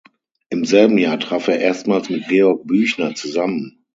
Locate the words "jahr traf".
0.97-1.47